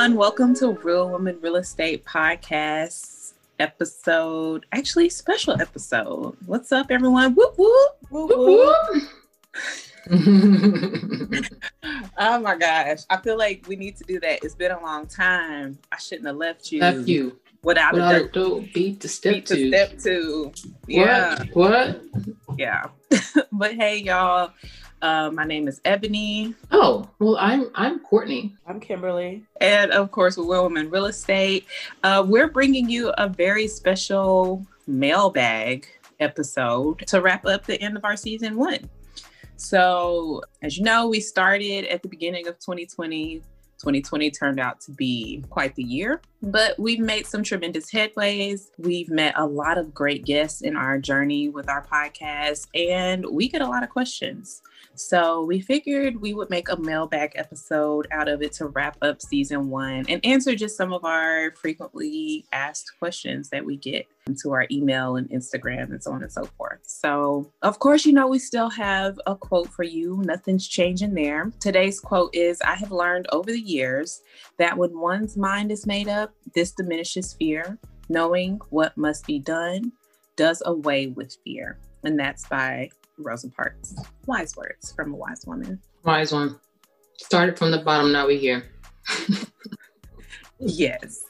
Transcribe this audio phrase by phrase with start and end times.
[0.00, 0.18] everyone.
[0.18, 6.38] Welcome to Real Women Real Estate Podcast episode, actually, special episode.
[6.46, 7.34] What's up, everyone?
[7.34, 9.02] Whoop, whoop, whoop, whoop.
[12.16, 13.00] oh my gosh.
[13.10, 14.42] I feel like we need to do that.
[14.42, 15.78] It's been a long time.
[15.92, 16.80] I shouldn't have left you.
[16.80, 17.38] Left you.
[17.62, 19.56] Without, Without a dope beat to step beat to.
[19.56, 20.50] to step two.
[20.86, 21.44] Yeah.
[21.52, 21.72] What?
[21.72, 22.00] What?
[22.56, 22.86] Yeah.
[23.52, 24.54] but hey, y'all.
[25.02, 26.54] Uh, my name is Ebony.
[26.70, 28.54] Oh, well, I'm I'm Courtney.
[28.66, 29.42] I'm Kimberly.
[29.60, 31.66] And of course, with Real Women Real Estate,
[32.02, 35.86] uh, we're bringing you a very special mailbag
[36.20, 38.90] episode to wrap up the end of our season one.
[39.56, 43.42] So, as you know, we started at the beginning of 2020.
[43.78, 48.70] 2020 turned out to be quite the year, but we've made some tremendous headways.
[48.78, 53.48] We've met a lot of great guests in our journey with our podcast, and we
[53.48, 54.62] get a lot of questions.
[54.94, 59.22] So we figured we would make a mailbag episode out of it to wrap up
[59.22, 64.06] season one and answer just some of our frequently asked questions that we get
[64.42, 66.80] to our email and Instagram and so on and so forth.
[66.82, 70.22] So, of course, you know, we still have a quote for you.
[70.24, 71.52] Nothing's changing there.
[71.60, 74.22] Today's quote is I have learned over the years
[74.58, 77.78] that when one's mind is made up, this diminishes fear.
[78.08, 79.92] Knowing what must be done
[80.34, 81.78] does away with fear.
[82.02, 83.94] And that's by Rosa Parks.
[84.26, 85.80] Wise words from a wise woman.
[86.04, 86.58] Wise one.
[87.16, 88.64] Started from the bottom, now we're here.
[90.60, 91.24] Yes,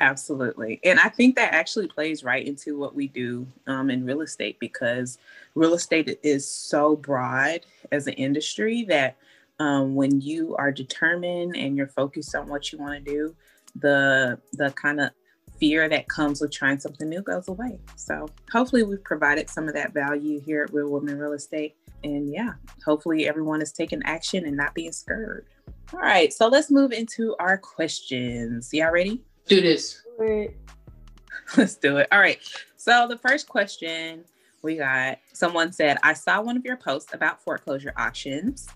[0.00, 0.78] absolutely.
[0.84, 4.58] And I think that actually plays right into what we do um, in real estate
[4.60, 5.18] because
[5.54, 7.60] real estate is so broad
[7.90, 9.16] as an industry that
[9.58, 13.34] um, when you are determined and you're focused on what you want to do,
[13.76, 15.10] the the kind of
[15.58, 17.78] fear that comes with trying something new goes away.
[17.96, 21.76] So hopefully we've provided some of that value here at Real Women Real Estate.
[22.02, 25.46] And yeah, hopefully everyone is taking action and not being scared.
[25.92, 28.70] All right, so let's move into our questions.
[28.72, 29.22] Y'all ready?
[29.46, 30.02] Do this.
[30.18, 30.56] Wait.
[31.56, 32.08] Let's do it.
[32.10, 32.38] All right.
[32.76, 34.24] So the first question
[34.62, 38.66] we got someone said, I saw one of your posts about foreclosure auctions.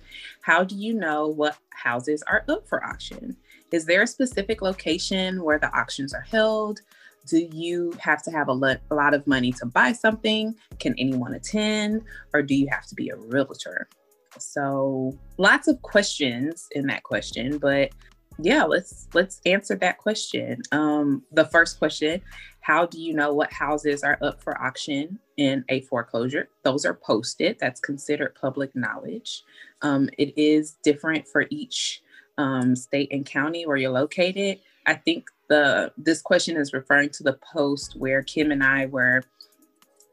[0.43, 3.37] How do you know what houses are up for auction?
[3.73, 6.81] Is there a specific location where the auctions are held?
[7.27, 10.55] Do you have to have a lot, a lot of money to buy something?
[10.79, 12.03] Can anyone attend?
[12.33, 13.89] Or do you have to be a realtor?
[14.39, 17.91] So lots of questions in that question, but
[18.41, 20.63] yeah, let's let's answer that question.
[20.71, 22.23] Um, the first question:
[22.61, 26.49] How do you know what houses are up for auction in a foreclosure?
[26.63, 27.57] Those are posted.
[27.59, 29.43] That's considered public knowledge.
[29.83, 32.01] Um, it is different for each
[32.39, 34.61] um, state and county where you're located.
[34.87, 39.23] I think the this question is referring to the post where Kim and I were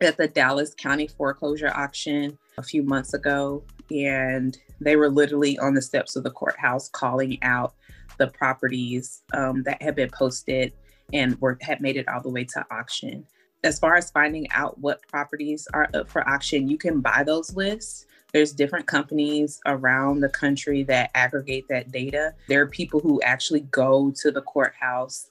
[0.01, 5.73] at the Dallas County foreclosure auction a few months ago, and they were literally on
[5.73, 7.73] the steps of the courthouse calling out
[8.17, 10.73] the properties um, that had been posted
[11.13, 13.25] and were had made it all the way to auction.
[13.63, 17.55] As far as finding out what properties are up for auction, you can buy those
[17.55, 18.05] lists.
[18.35, 22.33] There's different companies around the country that aggregate that data.
[22.49, 25.29] There are people who actually go to the courthouse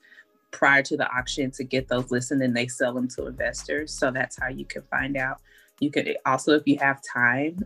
[0.53, 3.93] prior to the auction to get those lists and then they sell them to investors.
[3.93, 5.43] So that's how you can find out.
[5.81, 7.59] You could also, if you have time,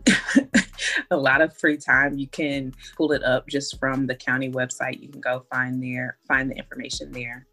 [1.09, 4.99] a lot of free time, you can pull it up just from the county website.
[4.99, 7.47] You can go find there, find the information there.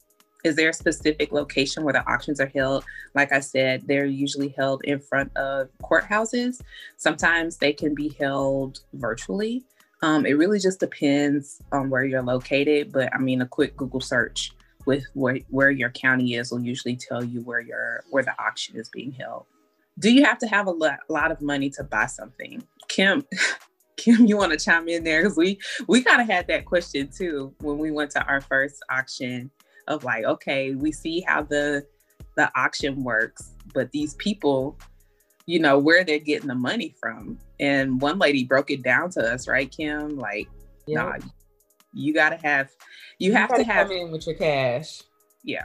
[0.47, 2.85] Is there a specific location where the auctions are held?
[3.15, 6.61] Like I said, they're usually held in front of courthouses.
[6.97, 9.65] Sometimes they can be held virtually.
[10.03, 12.93] Um, it really just depends on where you're located.
[12.93, 14.53] But I mean, a quick Google search
[14.85, 18.77] with where, where your county is will usually tell you where your where the auction
[18.77, 19.47] is being held.
[19.99, 22.63] Do you have to have a lot, lot of money to buy something?
[22.87, 23.25] Kim,
[23.97, 25.59] Kim, you want to chime in there because we
[25.89, 29.51] we kind of had that question too when we went to our first auction
[29.89, 31.87] of like, okay, we see how the
[32.37, 34.79] the auction works, but these people,
[35.47, 37.39] you know, where they're getting the money from.
[37.59, 40.19] And one lady broke it down to us, right, Kim?
[40.19, 40.49] Like,
[40.87, 41.03] Yeah.
[41.03, 41.17] nah,
[41.95, 42.71] you gotta have,
[43.19, 45.03] you, have to have, come in with your cash.
[45.43, 45.65] Yeah.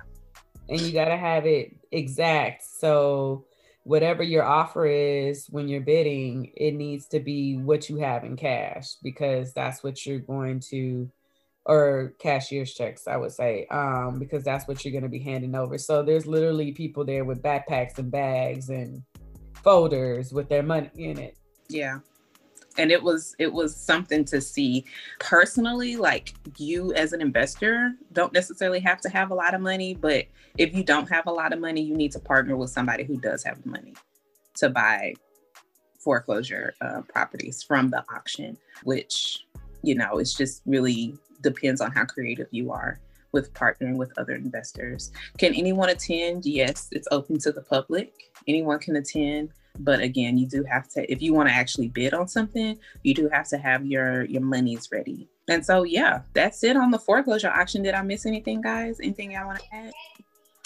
[0.70, 2.64] And you gotta have it exact.
[2.64, 3.46] So
[3.84, 8.38] whatever your offer is when you're bidding, it needs to be what you have in
[8.38, 11.10] cash because that's what you're going to
[11.66, 15.56] or cashier's checks, I would say, um, because that's what you're going to be handing
[15.56, 15.78] over.
[15.78, 19.04] So there's literally people there with backpacks and bags and
[19.64, 21.38] folders with their money in it.
[21.70, 22.00] Yeah.
[22.78, 24.86] And it was it was something to see
[25.20, 29.94] personally like you as an investor don't necessarily have to have a lot of money
[29.94, 30.26] but
[30.58, 33.18] if you don't have a lot of money you need to partner with somebody who
[33.18, 33.94] does have money
[34.56, 35.14] to buy
[36.00, 39.46] foreclosure uh, properties from the auction which
[39.84, 43.00] you know it's just really depends on how creative you are
[43.32, 45.12] with partnering with other investors.
[45.38, 46.46] Can anyone attend?
[46.46, 48.14] Yes, it's open to the public.
[48.48, 49.50] Anyone can attend.
[49.80, 53.14] But again, you do have to, if you want to actually bid on something, you
[53.14, 55.30] do have to have your your monies ready.
[55.48, 57.82] And so yeah, that's it on the foreclosure auction.
[57.82, 59.00] Did I miss anything, guys?
[59.00, 59.94] Anything y'all want to add?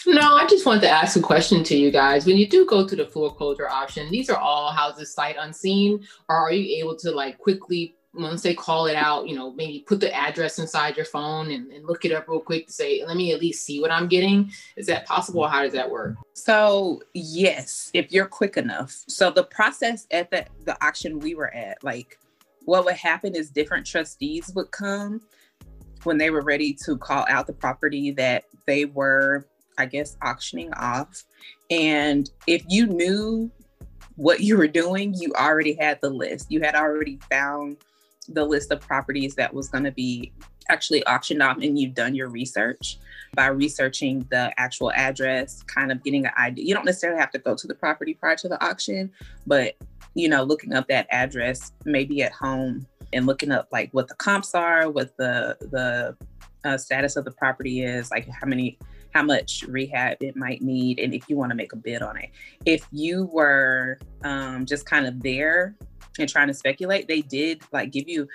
[0.08, 2.26] No, I just wanted to ask a question to you guys.
[2.26, 6.36] When you do go to the foreclosure auction, these are all houses sight unseen, or
[6.36, 10.00] are you able to like quickly once they call it out, you know, maybe put
[10.00, 13.18] the address inside your phone and, and, look it up real quick to say, let
[13.18, 14.52] me at least see what I'm getting.
[14.76, 15.48] Is that possible?
[15.48, 16.16] How does that work?
[16.34, 19.04] So yes, if you're quick enough.
[19.08, 22.18] So the process at the, the auction we were at, like
[22.66, 25.22] what would happen is different trustees would come
[26.04, 29.48] when they were ready to call out the property that they were,
[29.78, 31.24] I guess, auctioning off.
[31.70, 33.52] And if you knew
[34.16, 36.52] what you were doing, you already had the list.
[36.52, 37.78] You had already found
[38.30, 40.32] the list of properties that was going to be
[40.70, 42.98] actually auctioned off and you've done your research
[43.36, 46.66] by researching the actual address, kind of getting an idea.
[46.66, 49.12] You don't necessarily have to go to the property prior to the auction,
[49.46, 49.76] but
[50.16, 54.16] you know, looking up that address maybe at home and looking up like what the
[54.16, 56.16] comps are, what the the
[56.64, 58.78] uh, status of the property is, like how many
[59.14, 62.18] how much rehab it might need and if you want to make a bid on
[62.18, 62.30] it.
[62.66, 65.76] If you were um, just kind of there
[66.20, 68.28] and trying to speculate, they did like give you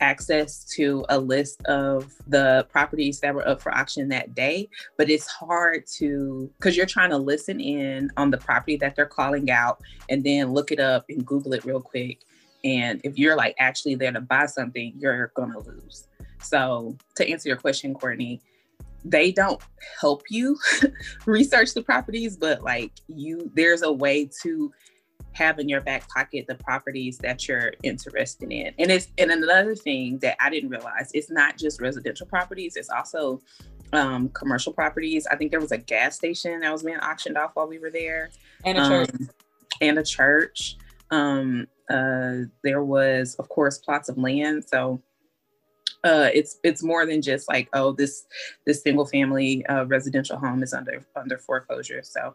[0.00, 5.08] access to a list of the properties that were up for auction that day but
[5.08, 9.50] it's hard to because you're trying to listen in on the property that they're calling
[9.50, 12.20] out and then look it up and google it real quick.
[12.64, 16.08] And if you're like actually there to buy something you're gonna lose.
[16.40, 18.40] So to answer your question courtney
[19.06, 19.60] they don't
[20.00, 20.58] help you
[21.26, 24.72] research the properties but like you there's a way to
[25.34, 28.72] have in your back pocket the properties that you're interested in.
[28.78, 32.90] And it's and another thing that I didn't realize, it's not just residential properties, it's
[32.90, 33.40] also
[33.92, 35.26] um, commercial properties.
[35.26, 37.90] I think there was a gas station that was being auctioned off while we were
[37.90, 38.30] there.
[38.64, 39.10] And a church.
[39.10, 39.30] Um,
[39.80, 40.76] and a church.
[41.10, 44.64] Um, uh, there was, of course, plots of land.
[44.66, 45.02] So
[46.04, 48.26] uh, it's it's more than just like oh this
[48.66, 52.02] this single family uh, residential home is under under foreclosure.
[52.02, 52.34] So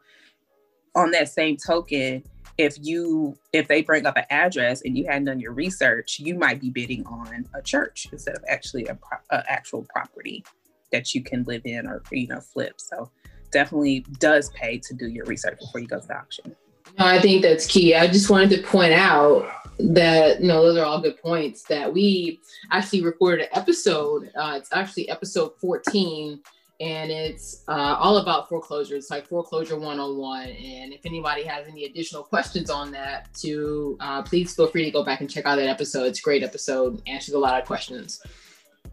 [0.96, 2.24] on that same token,
[2.58, 6.36] if you if they bring up an address and you hadn't done your research, you
[6.36, 8.98] might be bidding on a church instead of actually a,
[9.30, 10.44] a actual property
[10.92, 12.74] that you can live in or you know flip.
[12.78, 13.10] So
[13.52, 16.56] definitely does pay to do your research before you go to the auction.
[16.98, 17.96] No, I think that's key.
[17.96, 19.50] I just wanted to point out
[19.80, 22.40] that you know those are all good points that we
[22.72, 24.32] actually recorded an episode.
[24.36, 26.42] Uh, it's actually episode 14
[26.80, 28.96] and it's uh, all about foreclosure.
[28.96, 30.48] It's like foreclosure 101.
[30.48, 34.92] And if anybody has any additional questions on that, to uh, please feel free to
[34.92, 36.06] go back and check out that episode.
[36.06, 38.22] It's a great episode, answers a lot of questions.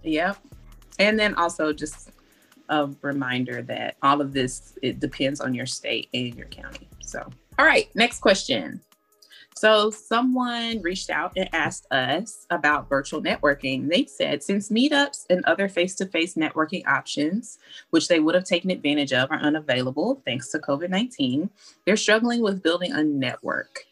[0.02, 0.36] Yep.
[0.98, 2.10] And then also just
[2.68, 6.88] a reminder that all of this it depends on your state and your county.
[7.02, 7.22] So,
[7.58, 8.80] all right, next question.
[9.58, 13.88] So someone reached out and asked us about virtual networking.
[13.88, 17.58] They said since meetups and other face-to-face networking options,
[17.88, 21.48] which they would have taken advantage of, are unavailable thanks to COVID-19,
[21.86, 23.84] they're struggling with building a network.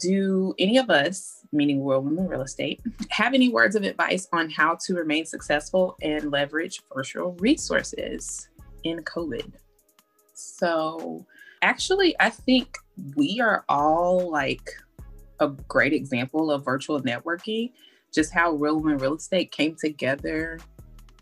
[0.00, 4.48] Do any of us, meaning Real Women Real Estate, have any words of advice on
[4.48, 8.48] how to remain successful and leverage virtual resources
[8.84, 9.52] in COVID?
[10.32, 11.26] So
[11.60, 12.78] actually, I think
[13.16, 14.70] we are all like
[15.40, 17.72] a great example of virtual networking,
[18.12, 20.58] just how real women real estate came together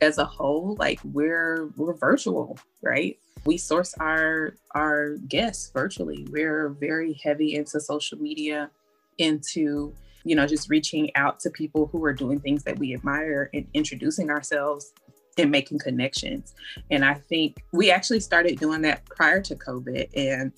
[0.01, 0.77] as a whole.
[0.79, 3.19] Like we're we're virtual, right?
[3.45, 6.27] We source our our guests virtually.
[6.31, 8.71] We're very heavy into social media,
[9.19, 13.51] into you know just reaching out to people who are doing things that we admire
[13.55, 14.93] and introducing ourselves
[15.39, 16.55] and making connections.
[16.91, 20.09] And I think we actually started doing that prior to COVID.
[20.15, 20.53] And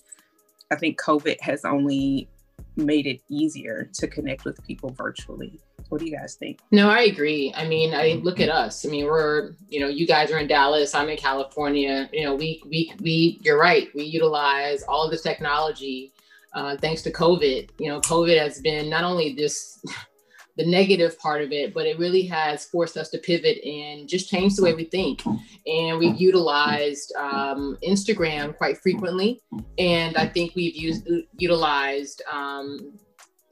[0.72, 2.28] I think COVID has only
[2.76, 5.60] made it easier to connect with people virtually.
[5.88, 6.60] What do you guys think?
[6.70, 7.52] No, I agree.
[7.54, 8.86] I mean, I look at us.
[8.86, 12.08] I mean, we're, you know, you guys are in Dallas, I'm in California.
[12.12, 13.88] You know, we we we you're right.
[13.94, 16.12] We utilize all of this technology
[16.54, 17.70] uh, thanks to COVID.
[17.78, 19.84] You know, COVID has been not only this
[20.56, 24.28] the negative part of it, but it really has forced us to pivot and just
[24.28, 25.24] change the way we think.
[25.66, 29.40] And we've utilized um, Instagram quite frequently,
[29.78, 32.98] and I think we've used utilized um,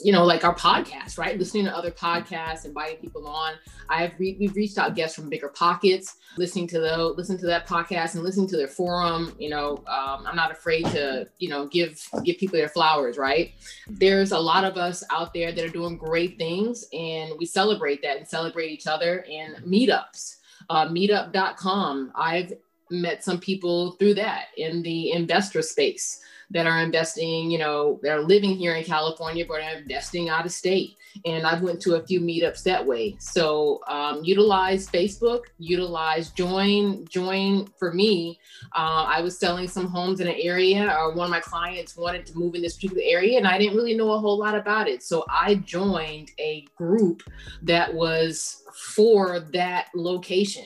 [0.02, 1.38] you know, like our podcast, right?
[1.38, 3.54] Listening to other podcasts, inviting people on.
[3.88, 8.14] I've re- we've reached out guests from BiggerPockets, listening to the listen to that podcast
[8.14, 9.34] and listening to their forum.
[9.38, 13.52] You know, um, I'm not afraid to you know give give people their flowers, right?
[13.88, 18.02] There's a lot of us out there that are doing great things, and we celebrate
[18.02, 20.36] that and celebrate each other and meetups.
[20.68, 22.12] Uh, meetup.com.
[22.14, 22.52] I've
[22.90, 28.22] met some people through that in the investor space that are investing, you know, they're
[28.22, 30.96] living here in California, but are investing out of state.
[31.24, 33.16] And I've went to a few meetups that way.
[33.18, 38.38] So um, utilize Facebook, utilize join, join for me.
[38.76, 42.26] Uh, I was selling some homes in an area, or one of my clients wanted
[42.26, 44.88] to move in this particular area, and I didn't really know a whole lot about
[44.88, 45.02] it.
[45.02, 47.22] So I joined a group
[47.62, 48.62] that was
[48.94, 50.64] for that location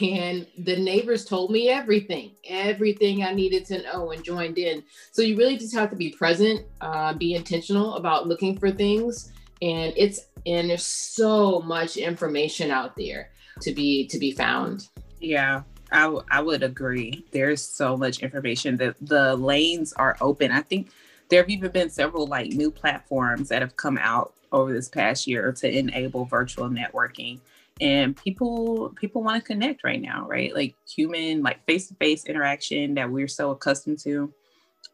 [0.00, 4.82] and the neighbors told me everything everything i needed to know and joined in.
[5.12, 9.32] So you really just have to be present uh, be intentional about looking for things.
[9.62, 13.30] And it's and there's so much information out there
[13.62, 14.88] to be to be found.
[15.20, 15.62] Yeah
[15.92, 17.24] I, w- I would agree.
[17.32, 20.52] There's so much information that the lanes are open.
[20.52, 20.90] I think
[21.28, 25.26] there have even been several like new platforms that have come out over this past
[25.26, 27.40] year to enable virtual networking
[27.80, 30.54] and people people want to connect right now right?
[30.54, 34.32] Like human like face-to-face interaction that we're so accustomed to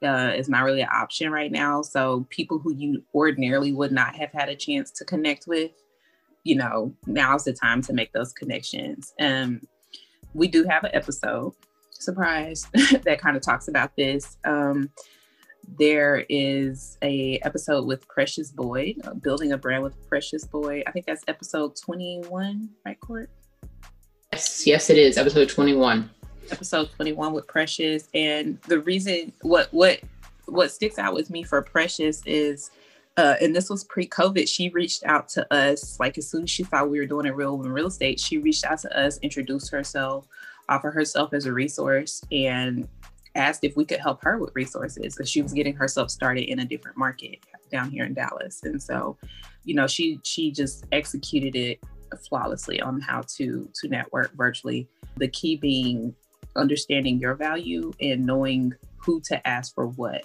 [0.03, 1.81] uh, is not really an option right now.
[1.83, 5.71] So people who you ordinarily would not have had a chance to connect with
[6.45, 9.13] you know now's the time to make those connections.
[9.19, 9.69] And um,
[10.35, 11.55] we do have an episode
[11.91, 12.67] surprise
[13.05, 14.37] that kind of talks about this.
[14.45, 14.91] Um,
[15.79, 20.85] there is a episode with Precious Boyd, uh, building a brand with Precious Boyd.
[20.87, 23.31] I think that's episode 21, right, Court?
[24.33, 26.11] Yes, yes, it is episode 21.
[26.51, 30.01] Episode 21 with Precious, and the reason what what
[30.47, 32.71] what sticks out with me for Precious is.
[33.19, 34.47] Uh, and this was pre-COVID.
[34.47, 37.35] She reached out to us like as soon as she saw we were doing a
[37.35, 38.21] real in real estate.
[38.21, 40.27] She reached out to us, introduced herself,
[40.69, 42.87] offer herself as a resource, and
[43.37, 46.61] asked if we could help her with resources because she was getting herself started in
[46.61, 47.39] a different market
[47.71, 48.63] down here in Dallas.
[48.65, 49.17] And so,
[49.65, 51.81] you know, she she just executed it
[52.29, 54.89] flawlessly on how to to network virtually.
[55.17, 56.15] The key being
[56.57, 60.25] understanding your value and knowing who to ask for what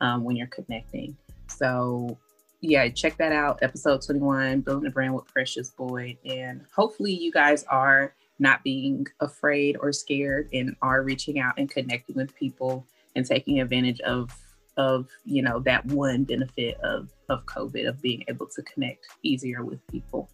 [0.00, 1.16] um, when you're connecting.
[1.48, 2.16] So
[2.60, 3.58] yeah, check that out.
[3.62, 6.16] Episode 21, Building a Brand with Precious Boyd.
[6.24, 11.70] And hopefully you guys are not being afraid or scared and are reaching out and
[11.70, 12.84] connecting with people
[13.14, 14.36] and taking advantage of
[14.76, 19.64] of you know that one benefit of of covid of being able to connect easier
[19.64, 20.28] with people.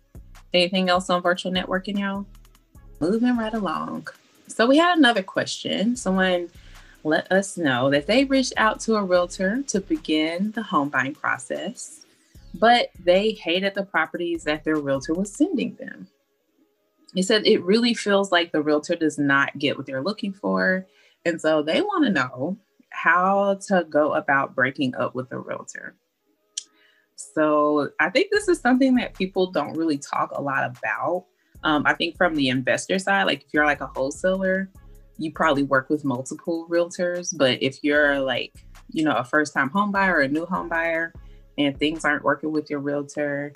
[0.54, 2.24] Anything else on virtual networking y'all?
[3.00, 4.08] Moving right along.
[4.46, 5.94] So we had another question.
[5.94, 6.48] Someone
[7.04, 11.14] let us know that they reached out to a realtor to begin the home buying
[11.14, 12.06] process
[12.54, 16.08] but they hated the properties that their realtor was sending them
[17.14, 20.86] he said it really feels like the realtor does not get what they're looking for.
[21.24, 22.58] And so they want to know
[22.90, 25.96] how to go about breaking up with a realtor.
[27.16, 31.26] So I think this is something that people don't really talk a lot about.
[31.64, 34.70] Um, I think from the investor side, like if you're like a wholesaler,
[35.18, 37.36] you probably work with multiple realtors.
[37.36, 38.52] But if you're like,
[38.90, 41.12] you know, a first time home buyer or a new home buyer
[41.58, 43.52] and things aren't working with your realtor,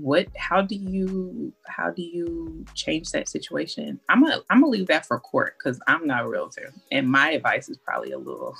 [0.00, 4.00] what how do you how do you change that situation?
[4.08, 7.32] I'm gonna i'm gonna leave that for court because i'm not a realtor and my
[7.32, 8.56] advice is probably a little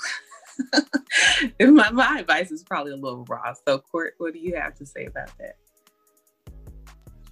[1.61, 3.53] my, my advice is probably a little raw.
[3.67, 5.57] So court what do you have to say about that?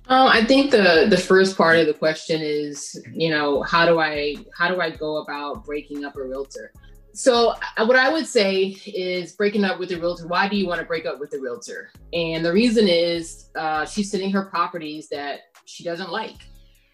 [0.09, 4.01] Um, I think the the first part of the question is, you know, how do
[4.01, 6.73] I how do I go about breaking up a realtor?
[7.19, 10.29] So, uh, what I would say is breaking up with the realtor.
[10.29, 11.91] Why do you want to break up with the realtor?
[12.13, 16.37] And the reason is uh, she's sending her properties that she doesn't like,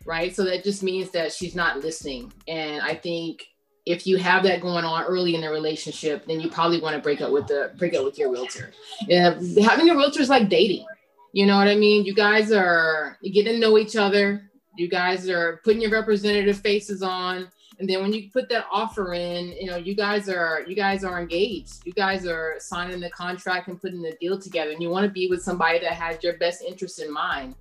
[0.06, 0.34] right?
[0.34, 2.32] So that just means that she's not listening.
[2.48, 3.44] And I think
[3.84, 7.02] if you have that going on early in the relationship, then you probably want to
[7.02, 8.72] break up with the break up with your realtor.
[9.06, 10.86] Yeah, having a realtor is like dating.
[11.34, 12.06] You know what I mean?
[12.06, 14.50] You guys are getting to know each other.
[14.78, 19.14] You guys are putting your representative faces on and then when you put that offer
[19.14, 21.84] in you know you guys are you guys are engaged.
[21.84, 24.70] You guys are signing the contract and putting the deal together.
[24.70, 27.54] And you want to be with somebody that has your best interest in mind.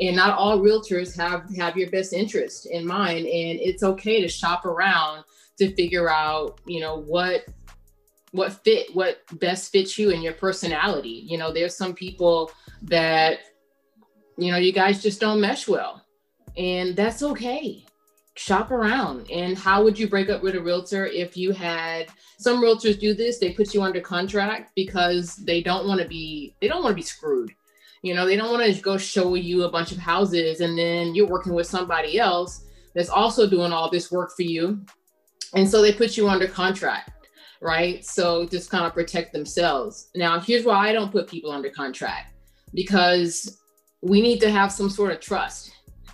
[0.00, 3.20] And not all realtors have have your best interest in mind.
[3.20, 5.24] And it's okay to shop around
[5.58, 7.44] to figure out you know what
[8.32, 11.24] what fit what best fits you and your personality.
[11.26, 12.50] You know there's some people
[12.82, 13.38] that
[14.36, 16.04] you know you guys just don't mesh well.
[16.56, 17.84] And that's okay
[18.40, 19.30] shop around.
[19.30, 22.06] And how would you break up with a realtor if you had
[22.38, 23.38] some realtors do this?
[23.38, 26.96] They put you under contract because they don't want to be they don't want to
[26.96, 27.52] be screwed.
[28.02, 31.14] You know, they don't want to go show you a bunch of houses and then
[31.14, 34.86] you're working with somebody else that's also doing all this work for you.
[35.52, 37.10] And so they put you under contract,
[37.60, 38.02] right?
[38.02, 40.08] So just kind of protect themselves.
[40.14, 42.34] Now, here's why I don't put people under contract
[42.72, 43.60] because
[44.00, 45.72] we need to have some sort of trust.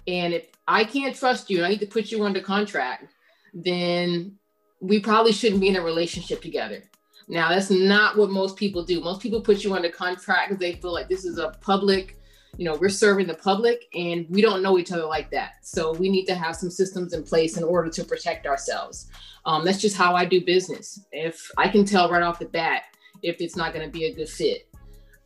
[0.09, 3.15] And if I can't trust you, and I need to put you under contract,
[3.55, 4.37] then
[4.81, 6.83] we probably shouldn't be in a relationship together.
[7.29, 9.01] Now, that's not what most people do.
[9.01, 12.19] Most people put you under contract because they feel like this is a public,
[12.57, 15.55] you know, we're serving the public and we don't know each other like that.
[15.63, 19.09] So we need to have some systems in place in order to protect ourselves.
[19.45, 21.05] Um, that's just how I do business.
[21.11, 22.83] If I can tell right off the bat
[23.23, 24.69] if it's not going to be a good fit.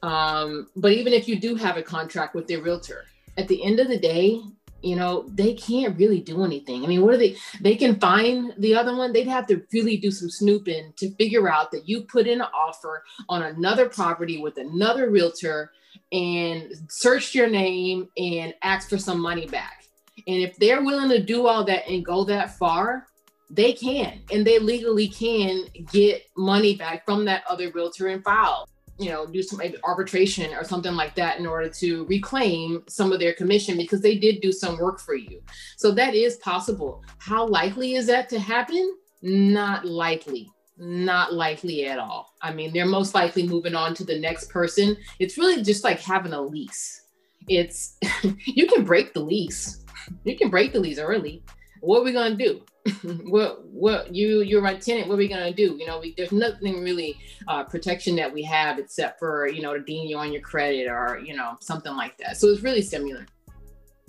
[0.02, 3.04] Um, but even if you do have a contract with their realtor,
[3.36, 4.40] at the end of the day,
[4.82, 6.84] you know, they can't really do anything.
[6.84, 7.36] I mean, what are they?
[7.60, 9.12] They can find the other one.
[9.12, 12.48] They'd have to really do some snooping to figure out that you put in an
[12.54, 15.72] offer on another property with another realtor
[16.12, 19.84] and searched your name and asked for some money back.
[20.26, 23.06] And if they're willing to do all that and go that far,
[23.50, 28.68] they can and they legally can get money back from that other realtor and file
[29.00, 33.18] you know, do some arbitration or something like that in order to reclaim some of
[33.18, 35.40] their commission because they did do some work for you.
[35.78, 37.02] So that is possible.
[37.18, 38.94] How likely is that to happen?
[39.22, 40.50] Not likely.
[40.76, 42.34] Not likely at all.
[42.42, 44.96] I mean, they're most likely moving on to the next person.
[45.18, 47.02] It's really just like having a lease.
[47.48, 47.96] It's
[48.44, 49.82] you can break the lease.
[50.24, 51.42] You can break the lease early.
[51.80, 52.60] What are we gonna do?
[53.24, 55.76] what what you you're my tenant what are we gonna do?
[55.78, 59.74] You know we, there's nothing really uh, protection that we have except for you know
[59.74, 62.38] to deem you on your credit or you know something like that.
[62.38, 63.26] So it's really similar.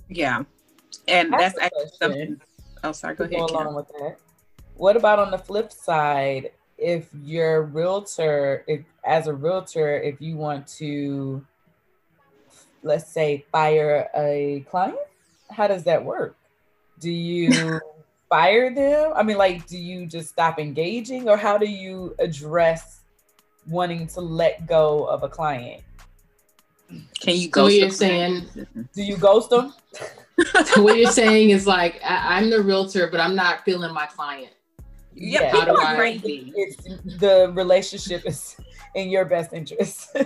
[0.08, 0.44] Yeah.
[1.08, 2.42] And that's, that's actually something
[2.84, 4.18] oh sorry go ahead go along with that.
[4.75, 10.38] What about on the flip side if your realtor if as a realtor if you
[10.38, 11.46] want to
[12.84, 14.98] let's say fire a client?
[15.50, 16.38] How does that work?
[17.00, 17.82] Do you
[18.31, 19.11] fire them?
[19.13, 23.01] I mean, like, do you just stop engaging, or how do you address
[23.67, 25.83] wanting to let go of a client?
[27.19, 27.73] Can you ghost?
[27.73, 28.47] So you're saying?
[28.93, 29.74] Do you ghost them?
[30.65, 34.07] so what you're saying is like, I- am the realtor, but I'm not feeling my
[34.07, 34.53] client.
[35.13, 36.22] Yeah, how do I?
[36.24, 36.83] It's,
[37.20, 38.55] the relationship is
[38.96, 40.17] in your best interest.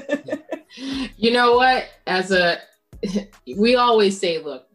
[1.17, 1.85] you know what?
[2.05, 2.59] As a,
[3.57, 4.67] we always say, look.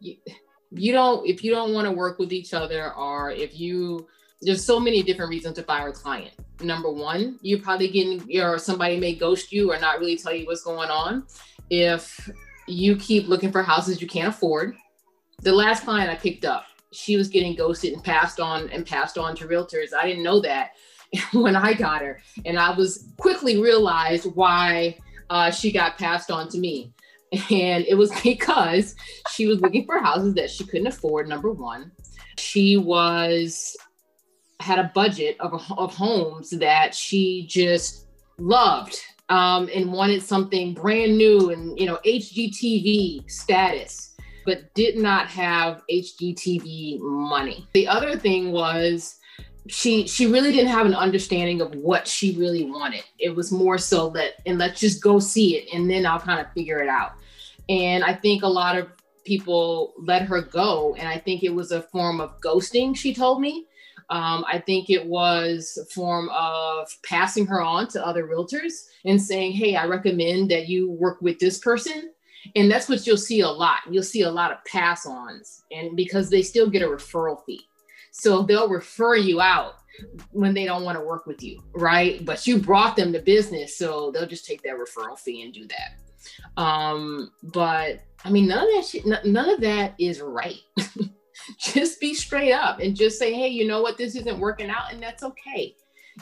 [0.71, 4.07] You, don't if you don't want to work with each other or if you
[4.43, 6.33] there's so many different reasons to fire a client.
[6.61, 10.45] Number one you're probably getting or somebody may ghost you or not really tell you
[10.45, 11.25] what's going on.
[11.69, 12.29] If
[12.67, 14.75] you keep looking for houses you can't afford
[15.41, 19.17] the last client i picked up she was getting ghosted and passed on and passed
[19.17, 19.93] on to realtors.
[19.93, 20.71] I didn't know that
[21.33, 24.97] when i got her and i was quickly realized why
[25.29, 26.91] uh, she got passed on to me
[27.31, 28.95] and it was because
[29.31, 31.27] she was looking for houses that she couldn't afford.
[31.27, 31.91] Number one,
[32.37, 33.75] she was
[34.59, 38.05] had a budget of, of homes that she just
[38.37, 38.95] loved
[39.29, 44.15] um, and wanted something brand new and you know HGTV status,
[44.45, 47.67] but did not have HGTV money.
[47.73, 49.17] The other thing was
[49.67, 53.03] she she really didn't have an understanding of what she really wanted.
[53.19, 56.39] It was more so that and let's just go see it and then I'll kind
[56.39, 57.13] of figure it out.
[57.71, 58.89] And I think a lot of
[59.23, 60.93] people let her go.
[60.95, 63.65] And I think it was a form of ghosting, she told me.
[64.09, 68.73] Um, I think it was a form of passing her on to other realtors
[69.05, 72.11] and saying, hey, I recommend that you work with this person.
[72.57, 73.77] And that's what you'll see a lot.
[73.89, 77.61] You'll see a lot of pass ons, and because they still get a referral fee.
[78.11, 79.75] So they'll refer you out
[80.31, 82.25] when they don't want to work with you, right?
[82.25, 85.67] But you brought them to business, so they'll just take that referral fee and do
[85.67, 86.00] that.
[86.57, 90.59] Um, but I mean, none of that shit, none of that is right.
[91.59, 94.91] just be straight up and just say, hey, you know what, this isn't working out,
[94.91, 95.75] and that's okay.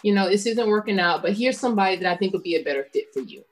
[0.03, 2.63] You know, this isn't working out, but here's somebody that I think would be a
[2.63, 3.43] better fit for you.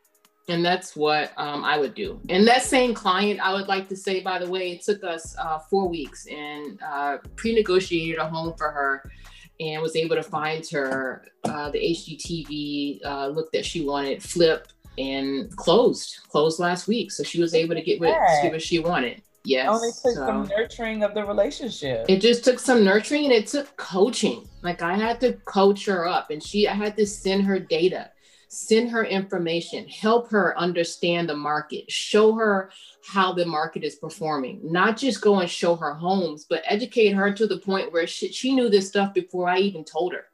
[0.50, 2.22] And that's what um, I would do.
[2.30, 5.36] And that same client, I would like to say, by the way, it took us
[5.38, 9.12] uh, four weeks and uh, pre negotiated a home for her
[9.60, 14.68] and was able to find her uh, the HGTV uh, look that she wanted, flip,
[14.98, 17.12] and closed closed last week.
[17.12, 19.22] So she was able to get what, get what she wanted.
[19.44, 20.26] Yes only took so.
[20.26, 22.06] some nurturing of the relationship.
[22.10, 24.48] It just took some nurturing and it took coaching.
[24.62, 28.12] Like i had to coach her up and she i had to send her data
[28.50, 32.72] send her information help her understand the market show her
[33.06, 34.60] how the market is performing.
[34.64, 38.32] Not just go and show her homes but educate her to the point where she,
[38.32, 40.26] she knew this stuff before i even told her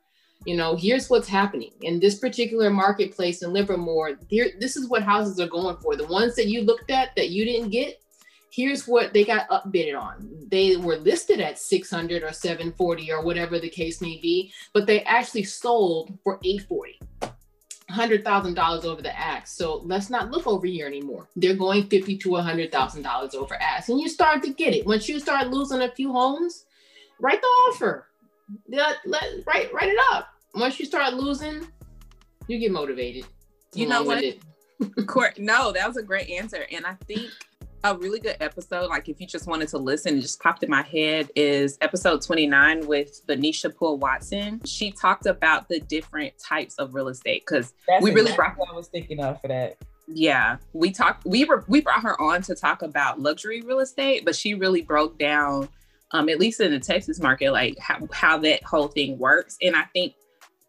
[0.46, 4.18] you know, here's what's happening in this particular marketplace in Livermore.
[4.30, 5.96] Here, this is what houses are going for.
[5.96, 8.02] The ones that you looked at that you didn't get,
[8.52, 10.30] here's what they got upbidded on.
[10.52, 15.04] They were listed at 600 or 740 or whatever the case may be, but they
[15.04, 17.00] actually sold for 840.
[17.90, 19.48] hundred thousand dollars over the ask.
[19.56, 21.28] So let's not look over here anymore.
[21.36, 24.74] They're going fifty to a hundred thousand dollars over ask, and you start to get
[24.76, 24.86] it.
[24.86, 26.66] Once you start losing a few homes,
[27.20, 28.08] write the offer.
[28.68, 30.33] Let, let write write it up.
[30.64, 31.68] Once you start losing,
[32.48, 33.26] you get motivated.
[33.74, 34.24] You know what?
[35.08, 37.30] Court, no, that was a great answer, and I think
[37.84, 40.70] a really good episode, like if you just wanted to listen, it just popped in
[40.70, 44.62] my head, is episode 29 with Venetia Poole Watson.
[44.64, 48.74] She talked about the different types of real estate because we really brought what I
[48.74, 49.76] was thinking of for that.
[50.08, 51.26] Yeah, we talked.
[51.26, 54.82] We were we brought her on to talk about luxury real estate, but she really
[54.82, 55.68] broke down,
[56.12, 59.58] um, at least in the Texas market, like how, how that whole thing works.
[59.62, 60.14] And I think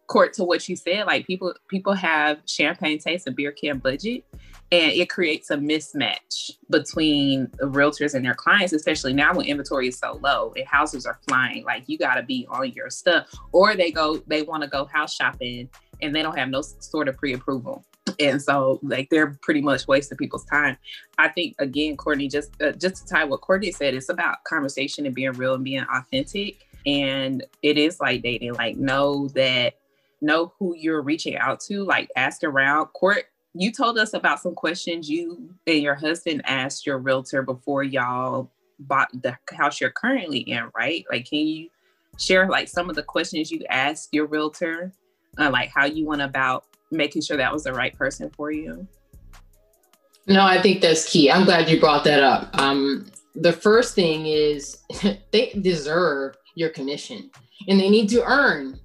[0.07, 4.23] court to what you said, like people people have champagne taste and beer can budget
[4.71, 9.87] and it creates a mismatch between the realtors and their clients especially now when inventory
[9.87, 13.27] is so low and houses are flying like you got to be on your stuff
[13.51, 15.69] or they go they want to go house shopping
[16.01, 17.83] and they don't have no sort of pre-approval.
[18.19, 20.77] And so like they're pretty much wasting people's time.
[21.17, 25.05] I think again courtney just uh, just to tie what courtney said it's about conversation
[25.05, 26.67] and being real and being authentic.
[26.85, 29.73] And it is like dating like know that
[30.21, 33.25] know who you're reaching out to like ask around court
[33.57, 38.51] you told us about some questions you and your husband asked your realtor before y'all
[38.79, 41.05] bought the house you're currently in, right?
[41.09, 41.69] Like, can you
[42.19, 44.91] share like some of the questions you asked your realtor,
[45.39, 48.85] uh, like how you went about making sure that was the right person for you?
[50.27, 51.31] No, I think that's key.
[51.31, 52.57] I'm glad you brought that up.
[52.59, 54.79] Um, the first thing is
[55.31, 57.29] they deserve your commission
[57.69, 58.79] and they need to earn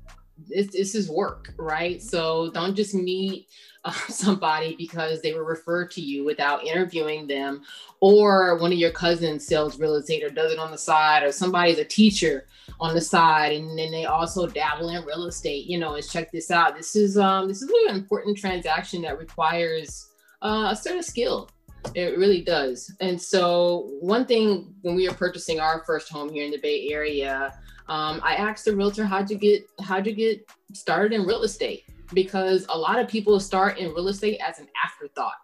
[0.50, 2.02] this, is work, right?
[2.02, 3.48] So don't just meet
[3.84, 7.62] uh, somebody because they were referred to you without interviewing them,
[8.00, 11.32] or one of your cousins sells real estate or does it on the side, or
[11.32, 12.46] somebody's a teacher
[12.80, 15.66] on the side and then they also dabble in real estate.
[15.66, 16.76] You know, is check this out.
[16.76, 20.10] This is um this is an important transaction that requires
[20.42, 21.50] uh, a certain skill.
[21.94, 22.94] It really does.
[23.00, 26.88] And so one thing when we were purchasing our first home here in the Bay
[26.90, 27.54] Area,
[27.90, 31.85] um, I asked the realtor how'd you get how'd you get started in real estate
[32.14, 35.35] because a lot of people start in real estate as an afterthought.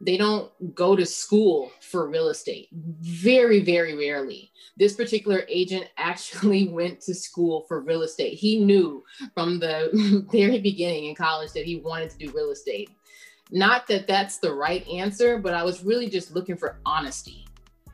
[0.00, 2.68] They don't go to school for real estate.
[2.72, 4.52] Very, very rarely.
[4.76, 8.34] This particular agent actually went to school for real estate.
[8.34, 9.02] He knew
[9.34, 12.90] from the very beginning in college that he wanted to do real estate.
[13.50, 17.46] Not that that's the right answer, but I was really just looking for honesty.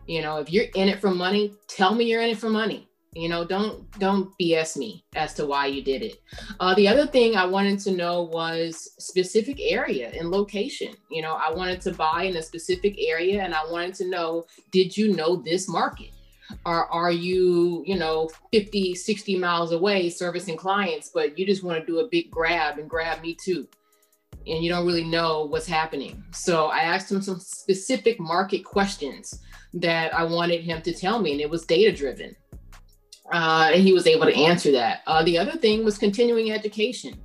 [0.06, 2.88] You know, if you're in it for money, tell me you're in it for money
[3.14, 6.20] you know don't don't bs me as to why you did it.
[6.60, 10.94] Uh, the other thing i wanted to know was specific area and location.
[11.10, 14.46] You know i wanted to buy in a specific area and i wanted to know
[14.72, 16.10] did you know this market?
[16.66, 21.80] Or are you you know 50 60 miles away servicing clients but you just want
[21.80, 23.68] to do a big grab and grab me too?
[24.46, 26.22] And you don't really know what's happening.
[26.32, 29.40] So i asked him some specific market questions
[29.74, 32.34] that i wanted him to tell me and it was data driven
[33.32, 35.02] uh, and he was able to answer that.
[35.06, 37.18] Uh, the other thing was continuing education.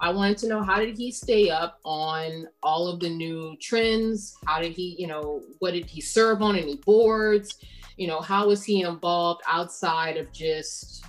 [0.00, 4.36] I wanted to know how did he stay up on all of the new trends?
[4.46, 7.58] How did he, you know, what did he serve on any boards?
[7.96, 11.04] You know, how was he involved outside of just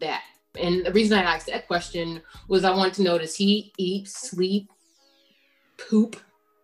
[0.00, 0.22] that?
[0.58, 4.08] And the reason I asked that question was I wanted to know does he eat,
[4.08, 4.70] sleep,
[5.78, 6.16] poop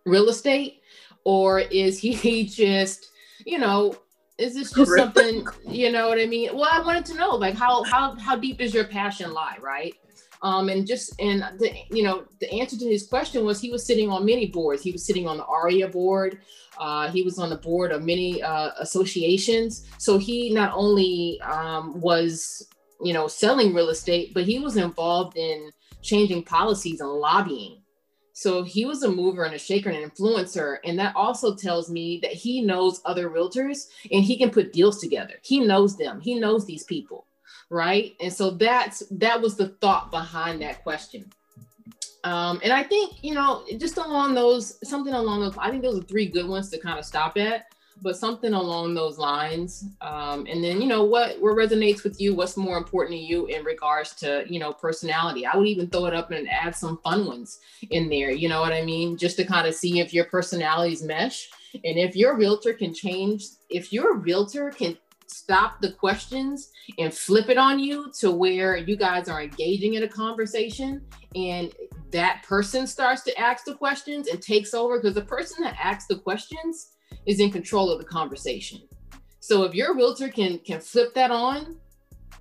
[0.05, 0.81] real estate?
[1.23, 3.09] Or is he just,
[3.45, 3.95] you know,
[4.43, 6.49] is this just something you know what i mean?
[6.53, 9.95] Well i wanted to know like how how how deep does your passion lie right?
[10.41, 13.85] Um and just and the you know the answer to his question was he was
[13.85, 14.83] sitting on many boards.
[14.83, 16.39] He was sitting on the aria board.
[16.77, 19.87] Uh, he was on the board of many uh, associations.
[19.99, 22.67] So he not only um, was
[23.01, 27.82] you know selling real estate but he was involved in changing policies and lobbying
[28.33, 30.77] so he was a mover and a shaker and an influencer.
[30.83, 34.99] And that also tells me that he knows other realtors and he can put deals
[34.99, 35.35] together.
[35.43, 36.19] He knows them.
[36.19, 37.27] He knows these people.
[37.69, 38.15] Right.
[38.19, 41.31] And so that's that was the thought behind that question.
[42.23, 45.99] Um, and I think, you know, just along those, something along those, I think those
[45.99, 47.65] are three good ones to kind of stop at
[48.01, 49.85] but something along those lines.
[50.01, 52.35] Um, and then, you know, what what resonates with you?
[52.35, 55.45] What's more important to you in regards to, you know, personality?
[55.45, 58.31] I would even throw it up and add some fun ones in there.
[58.31, 59.17] You know what I mean?
[59.17, 61.49] Just to kind of see if your personalities mesh.
[61.73, 67.49] And if your realtor can change, if your realtor can stop the questions and flip
[67.49, 71.01] it on you to where you guys are engaging in a conversation
[71.35, 71.73] and
[72.11, 76.05] that person starts to ask the questions and takes over because the person that asks
[76.05, 76.91] the questions
[77.25, 78.81] is in control of the conversation.
[79.39, 81.77] So if your realtor can can flip that on,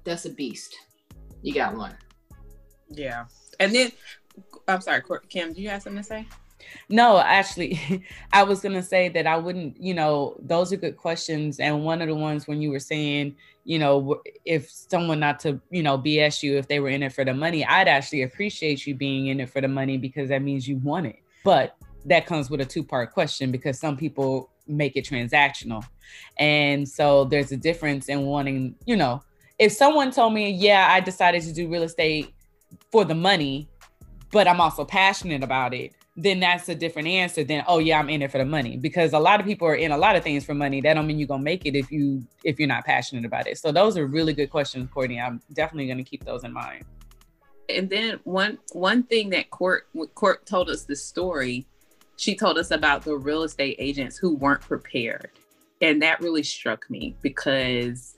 [0.04, 0.76] that's a beast.
[1.42, 1.96] You got one.
[2.88, 3.24] Yeah.
[3.58, 3.92] And then
[4.68, 5.52] I'm sorry, Kim.
[5.52, 6.26] Do you have something to say?
[6.88, 10.96] No, actually, I was going to say that I wouldn't, you know, those are good
[10.96, 11.60] questions.
[11.60, 15.60] And one of the ones when you were saying, you know, if someone not to,
[15.70, 18.86] you know, BS you if they were in it for the money, I'd actually appreciate
[18.86, 21.18] you being in it for the money because that means you want it.
[21.44, 25.84] But that comes with a two part question because some people make it transactional.
[26.38, 29.22] And so there's a difference in wanting, you know,
[29.58, 32.32] if someone told me, yeah, I decided to do real estate
[32.90, 33.68] for the money,
[34.30, 38.10] but I'm also passionate about it then that's a different answer than oh yeah i'm
[38.10, 38.76] in it for the money.
[38.76, 40.80] Because a lot of people are in a lot of things for money.
[40.80, 43.58] That don't mean you're gonna make it if you if you're not passionate about it.
[43.58, 45.20] So those are really good questions courtney.
[45.20, 46.84] I'm definitely gonna keep those in mind.
[47.68, 51.66] And then one one thing that court court told us this story
[52.22, 55.30] she told us about the real estate agents who weren't prepared
[55.80, 58.16] and that really struck me because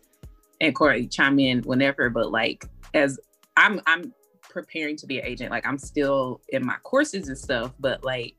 [0.61, 2.65] and courtney chime in whenever but like
[2.95, 3.19] as
[3.57, 4.13] i'm i'm
[4.55, 5.51] preparing to be an agent.
[5.51, 8.37] Like I'm still in my courses and stuff, but like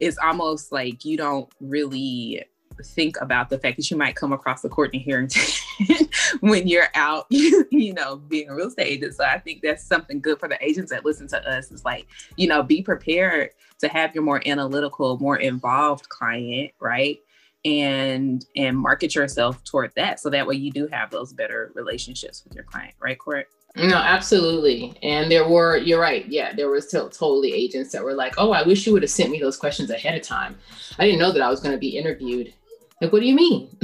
[0.00, 2.44] it's almost like you don't really
[2.84, 5.42] think about the fact that you might come across a Courtney Harrington
[6.40, 9.14] when you're out, you know, being a real estate agent.
[9.14, 11.70] So I think that's something good for the agents that listen to us.
[11.70, 13.50] Is like, you know, be prepared
[13.82, 17.18] to have your more analytical, more involved client, right?
[17.64, 20.18] And and market yourself toward that.
[20.18, 23.46] So that way you do have those better relationships with your client, right, Court?
[23.76, 24.98] No, absolutely.
[25.02, 26.26] And there were, you're right.
[26.26, 29.10] Yeah, there were still totally agents that were like, oh, I wish you would have
[29.10, 30.58] sent me those questions ahead of time.
[30.98, 32.52] I didn't know that I was going to be interviewed.
[33.00, 33.74] Like, what do you mean?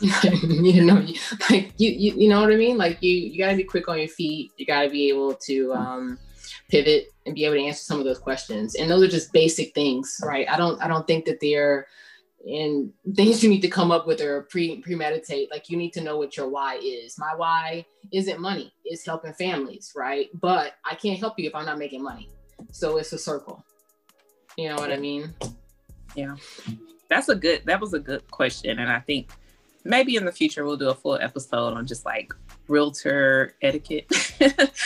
[0.00, 1.04] you know,
[1.50, 2.78] like you, you, you know what I mean?
[2.78, 4.52] Like you, you got to be quick on your feet.
[4.56, 6.18] You got to be able to um,
[6.70, 8.74] pivot and be able to answer some of those questions.
[8.74, 10.48] And those are just basic things, right?
[10.48, 11.86] I don't, I don't think that they're,
[12.46, 15.50] and things you need to come up with or pre premeditate.
[15.50, 17.18] Like you need to know what your why is.
[17.18, 20.28] My why isn't money it's helping families right?
[20.40, 22.28] But i can't help you if i'm not making money.
[22.72, 23.64] So it's a circle.
[24.56, 25.34] You know what i mean?
[26.14, 26.36] Yeah.
[27.08, 28.78] That's a good that was a good question.
[28.78, 29.30] And i think
[29.84, 32.32] maybe in the future we'll do a full episode on just like
[32.70, 34.06] realtor etiquette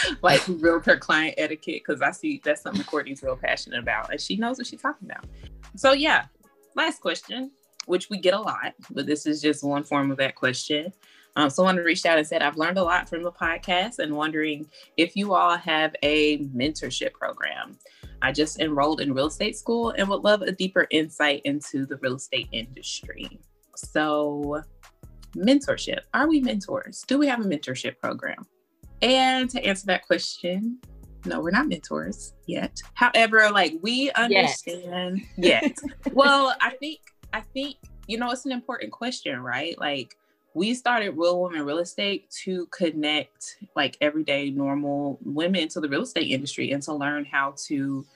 [0.23, 4.37] like realtor client etiquette because i see that's something courtney's real passionate about and she
[4.37, 5.25] knows what she's talking about
[5.77, 6.25] so yeah
[6.75, 7.51] last question,
[7.87, 10.93] which we get a lot, but this is just one form of that question.
[11.37, 14.67] Um, someone reached out and said, I've learned a lot from the podcast and wondering
[14.97, 17.77] if you all have a mentorship program.
[18.23, 21.97] I just enrolled in real estate school and would love a deeper insight into the
[21.97, 23.41] real estate industry.
[23.75, 24.63] So,
[25.37, 27.05] mentorship are we mentors?
[27.07, 28.47] Do we have a mentorship program?
[29.03, 30.79] And to answer that question,
[31.27, 32.81] no, we're not mentors yet.
[32.95, 35.63] However, like we understand yet.
[35.63, 35.79] yet.
[36.13, 37.01] well, I think
[37.33, 39.79] I think you know it's an important question, right?
[39.79, 40.17] Like
[40.55, 46.03] we started Real Women Real Estate to connect like everyday normal women to the real
[46.03, 48.07] estate industry and to learn how to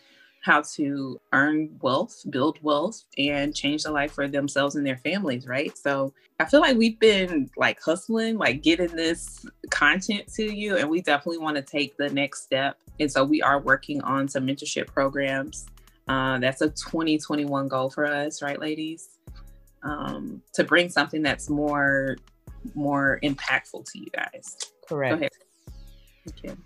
[0.42, 5.46] how to earn wealth, build wealth, and change the life for themselves and their families,
[5.46, 5.76] right?
[5.76, 10.88] So I feel like we've been like hustling, like getting this content to you, and
[10.88, 12.78] we definitely want to take the next step.
[13.00, 15.66] And so we are working on some mentorship programs.
[16.08, 19.10] Uh, that's a 2021 goal for us, right, ladies?
[19.82, 22.16] Um, to bring something that's more
[22.74, 24.56] more impactful to you guys.
[24.88, 25.12] Correct.
[25.12, 25.30] Go ahead.
[26.24, 26.64] Thank you.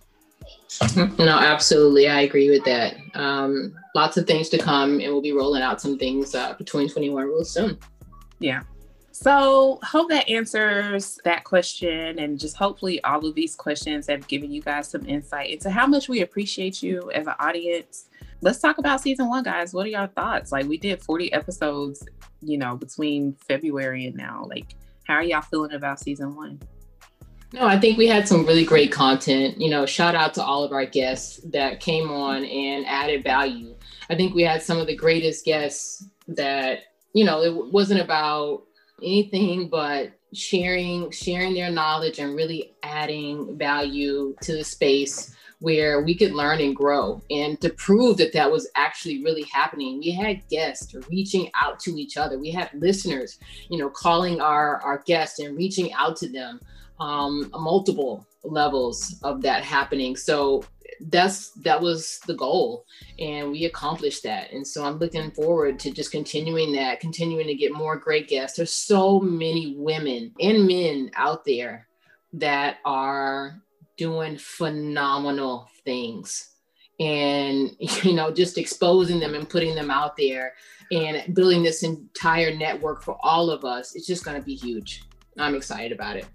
[1.19, 2.09] No, absolutely.
[2.09, 2.97] I agree with that.
[3.15, 6.65] Um, lots of things to come, and we'll be rolling out some things uh, for
[6.65, 7.79] 2021 real soon.
[8.39, 8.63] Yeah.
[9.13, 14.51] So, hope that answers that question, and just hopefully all of these questions have given
[14.51, 18.07] you guys some insight into how much we appreciate you as an audience.
[18.41, 19.75] Let's talk about season one, guys.
[19.75, 20.51] What are your thoughts?
[20.51, 22.05] Like, we did 40 episodes,
[22.41, 24.47] you know, between February and now.
[24.49, 26.59] Like, how are y'all feeling about season one?
[27.53, 29.61] No, I think we had some really great content.
[29.61, 33.75] You know, shout out to all of our guests that came on and added value.
[34.09, 36.81] I think we had some of the greatest guests that,
[37.13, 38.63] you know, it wasn't about
[39.03, 46.15] anything but sharing sharing their knowledge and really adding value to the space where we
[46.15, 50.41] could learn and grow and to prove that that was actually really happening we had
[50.49, 53.39] guests reaching out to each other we had listeners
[53.69, 56.59] you know calling our our guests and reaching out to them
[57.03, 60.17] um, multiple levels of that happening.
[60.17, 60.65] So
[61.09, 62.85] that's that was the goal
[63.19, 64.53] and we accomplished that.
[64.53, 68.57] And so i'm looking forward to just continuing that continuing to get more great guests.
[68.57, 71.89] There's so many women and men out there
[72.35, 73.61] that are
[73.97, 76.51] doing phenomenal things.
[77.01, 80.55] And you know just exposing them and putting them out there
[80.93, 85.03] and building this entire network for all of us it's just going to be huge.
[85.37, 86.27] I'm excited about it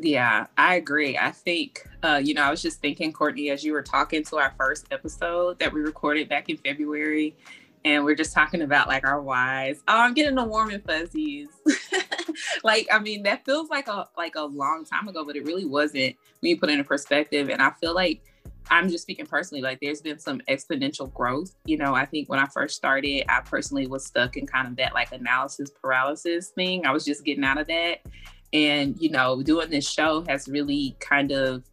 [0.00, 1.16] Yeah, I agree.
[1.16, 4.36] I think, uh, you know, I was just thinking, Courtney, as you were talking to
[4.36, 7.34] our first episode that we recorded back in February,
[7.84, 9.82] and we're just talking about like our whys.
[9.86, 11.48] Oh, I'm getting the warm and fuzzies.
[12.64, 15.64] like, I mean, that feels like a like a long time ago, but it really
[15.64, 17.48] wasn't when you put it in perspective.
[17.48, 18.22] And I feel like
[18.70, 21.54] I'm just speaking personally, like there's been some exponential growth.
[21.64, 24.76] You know, I think when I first started, I personally was stuck in kind of
[24.76, 26.84] that like analysis paralysis thing.
[26.86, 28.00] I was just getting out of that.
[28.52, 31.64] And, you know, doing this show has really kind of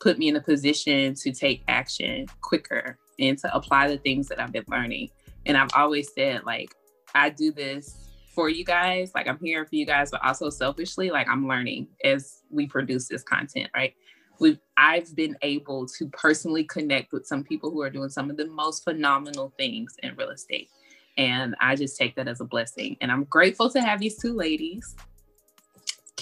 [0.00, 4.40] put me in a position to take action quicker and to apply the things that
[4.40, 5.10] I've been learning.
[5.46, 6.70] And I've always said, like,
[7.14, 9.12] I do this for you guys.
[9.14, 13.08] Like, I'm here for you guys, but also selfishly, like, I'm learning as we produce
[13.08, 13.94] this content, right?
[14.40, 18.36] We've, I've been able to personally connect with some people who are doing some of
[18.36, 20.70] the most phenomenal things in real estate.
[21.16, 22.96] And I just take that as a blessing.
[23.00, 24.94] And I'm grateful to have these two ladies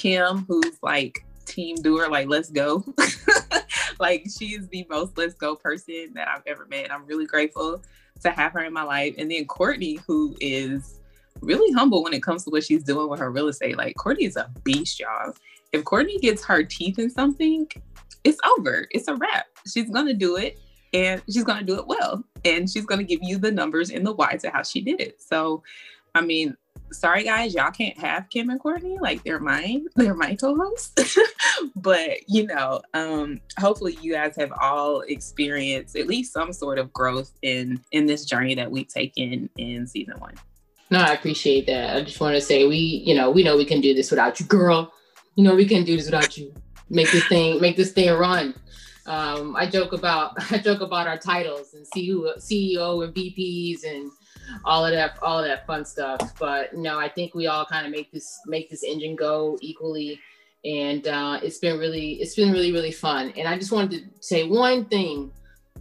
[0.07, 2.85] Kim, who's like team doer, like, let's go.
[3.99, 6.93] like, she's the most let's go person that I've ever met.
[6.93, 7.83] I'm really grateful
[8.23, 9.17] to have her in my life.
[9.19, 11.01] And then Courtney, who is
[11.41, 13.77] really humble when it comes to what she's doing with her real estate.
[13.77, 15.35] Like Courtney is a beast, y'all.
[15.73, 17.67] If Courtney gets her teeth in something,
[18.23, 18.87] it's over.
[18.93, 19.47] It's a wrap.
[19.67, 20.61] She's gonna do it
[20.95, 22.23] and she's gonna do it well.
[22.45, 25.21] And she's gonna give you the numbers and the why to how she did it.
[25.21, 25.65] So
[26.15, 26.57] I mean,
[26.93, 28.99] sorry guys, y'all can't have Kim and Courtney.
[28.99, 29.87] Like they're mine.
[29.97, 31.19] They're my co-hosts.
[31.77, 36.93] but you know, um, hopefully you guys have all experienced at least some sort of
[36.93, 40.35] growth in in this journey that we've taken in season one.
[40.91, 41.97] No, I appreciate that.
[41.97, 44.39] I just want to say we, you know, we know we can do this without
[44.39, 44.93] you, girl.
[45.35, 46.55] You know, we can do this without you.
[46.89, 48.55] Make this thing, make this thing run.
[49.07, 54.11] Um, I joke about I joke about our titles and CEO, CEO and VPs and
[54.65, 56.39] all of that all of that fun stuff.
[56.39, 60.21] But no i think we all kind of make this make this engine go equally.
[60.65, 63.33] And uh, it's been really it's been really really fun.
[63.37, 65.31] And i just wanted to say one thing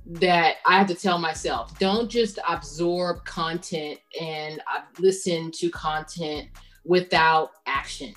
[0.05, 1.77] that i have to tell myself.
[1.79, 6.49] Don't just absorb content and uh, listen to content
[6.83, 8.13] without action.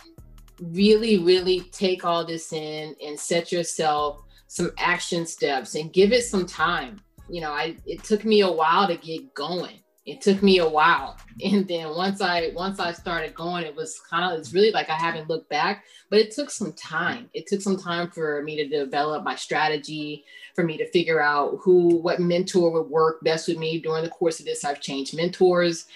[0.61, 6.24] Really really take all this in and set yourself some action steps and give it
[6.24, 7.00] some time.
[7.30, 10.68] You know i it took me a while to get going it took me a
[10.68, 11.16] while.
[11.40, 14.90] And then once i once i started going it was kind of it's really like
[14.90, 17.29] i haven't looked back but it took some time.
[17.35, 21.59] It took some time for me to develop my strategy for me to figure out
[21.62, 24.64] who what mentor would work best with me during the course of this.
[24.64, 25.87] I've changed mentors.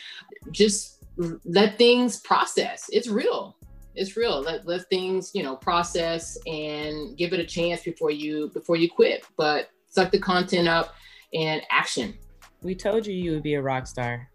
[0.51, 1.03] Just
[1.44, 2.88] let things process.
[2.92, 3.57] It's real.
[3.94, 4.40] It's real.
[4.40, 8.90] Let, let things you know process and give it a chance before you before you
[8.90, 9.25] quit.
[9.37, 10.94] But suck the content up
[11.33, 12.18] and action
[12.62, 14.29] we told you you would be a rock star.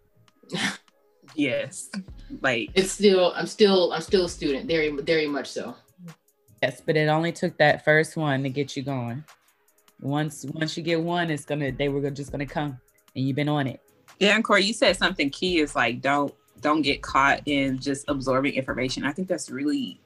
[1.34, 1.90] yes.
[2.42, 5.74] Like it's still I'm still I'm still a student, very very much so.
[6.62, 9.24] Yes, but it only took that first one to get you going.
[10.00, 12.78] Once once you get one, it's gonna they were just gonna come
[13.14, 13.80] and you've been on it.
[14.18, 18.04] Yeah, and Corey, you said something key is like don't don't get caught in just
[18.08, 19.04] absorbing information.
[19.04, 20.00] I think that's really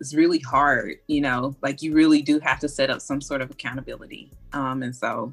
[0.00, 3.40] it's really hard, you know, like you really do have to set up some sort
[3.40, 4.32] of accountability.
[4.52, 5.32] Um, and so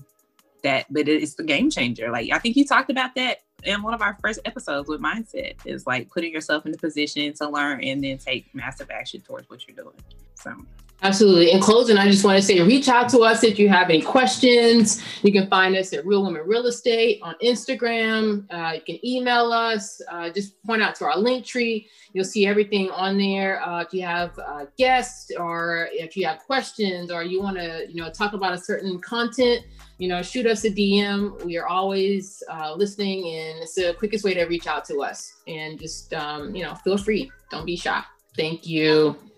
[0.64, 2.12] that but it's the game changer.
[2.12, 5.56] Like i think you talked about that in one of our first episodes with mindset.
[5.66, 9.50] Is like putting yourself in the position to learn and then take massive action towards
[9.50, 9.96] what you're doing.
[10.36, 10.54] So
[11.02, 11.52] Absolutely.
[11.52, 14.02] In closing, I just want to say reach out to us if you have any
[14.02, 15.02] questions.
[15.24, 18.46] You can find us at Real Women Real Estate on Instagram.
[18.52, 20.02] Uh, you can email us.
[20.12, 21.88] Uh, just point out to our Linktree.
[22.12, 23.64] You'll see everything on there.
[23.64, 27.86] Uh, if you have uh, guests or if you have questions or you want to,
[27.88, 29.64] you know, talk about a certain content,
[30.00, 31.44] you know, shoot us a DM.
[31.46, 35.34] We are always uh, listening, and it's the quickest way to reach out to us.
[35.48, 37.32] And just, um, you know, feel free.
[37.52, 38.04] Don't be shy.
[38.36, 39.29] Thank you.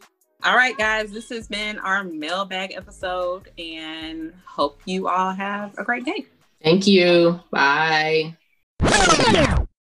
[0.44, 5.84] All right, guys, this has been our mailbag episode, and hope you all have a
[5.84, 6.26] great day.
[6.64, 7.40] Thank you.
[7.52, 8.38] Bye.